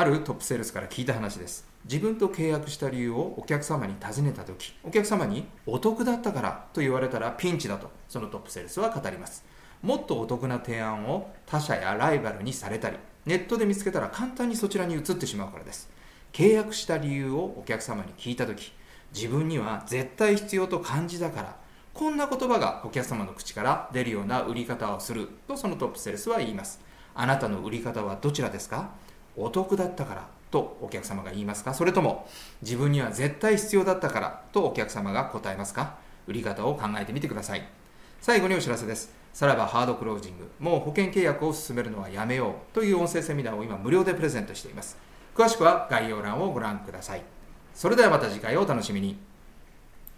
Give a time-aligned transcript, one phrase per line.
[0.00, 1.68] あるトップセールスから聞いた話です。
[1.84, 9.44] 自分と契約した理由をお客様に尋ねた時お客様にお得だったからと言われたらピンチだとそのトップセールスは語ります。
[9.82, 15.90] もっとお得な提案を他社やライバルにされたりネットで見つけたら簡単にそちらに移ってしまうからです。
[16.32, 18.72] 契約した理由をお客様に聞いた時
[19.14, 21.56] 自分には絶対必要と感じたから
[21.92, 26.80] こんな言葉がお客様の口から出るような売り方をするとそのトップセールスは言います。
[27.14, 28.94] あなたの売り方はどちらですか？
[29.36, 31.74] お得だったからとお客様が言いますか？
[31.74, 32.28] それとも
[32.62, 35.96] 自分には絶対必要だったからとお客様が答えますか？
[36.26, 37.66] 売り方を考えてみてください。
[38.20, 39.12] 最後にお知らせです。
[39.32, 44.96] さらばハードクロージングもう保険契約を進めるのはやめようという音声セミナーを今無料でプレゼントしています。
[45.34, 47.22] 詳しくは概要欄をご覧ください。
[47.72, 49.29] それではまた次回お楽しみに。